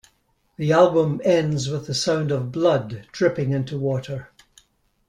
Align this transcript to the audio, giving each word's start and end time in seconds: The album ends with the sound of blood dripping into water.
The 0.57 0.71
album 0.71 1.21
ends 1.23 1.69
with 1.69 1.85
the 1.85 1.93
sound 1.93 2.31
of 2.31 2.51
blood 2.51 3.07
dripping 3.11 3.51
into 3.51 3.77
water. 3.77 4.29